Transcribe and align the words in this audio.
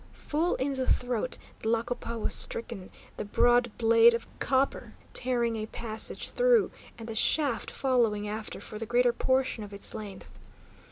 Full 0.13 0.55
in 0.55 0.73
the 0.73 0.87
throat 0.87 1.37
Tlacopa 1.61 2.17
was 2.17 2.33
stricken, 2.33 2.89
the 3.17 3.23
broad 3.23 3.71
blade 3.77 4.15
of 4.15 4.25
copper 4.39 4.93
tearing 5.13 5.55
a 5.55 5.67
passage 5.67 6.31
through, 6.31 6.71
and 6.97 7.07
the 7.07 7.13
shaft 7.13 7.69
following 7.69 8.27
after 8.27 8.59
for 8.59 8.79
the 8.79 8.87
greater 8.87 9.13
portion 9.13 9.63
of 9.63 9.73
its 9.73 9.93
length. 9.93 10.39